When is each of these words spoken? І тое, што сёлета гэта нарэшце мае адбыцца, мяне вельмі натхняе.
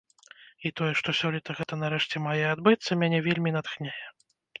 І 0.67 0.69
тое, 0.79 0.93
што 1.01 1.13
сёлета 1.19 1.55
гэта 1.59 1.77
нарэшце 1.83 2.21
мае 2.27 2.41
адбыцца, 2.55 2.97
мяне 3.03 3.19
вельмі 3.27 3.53
натхняе. 3.59 3.93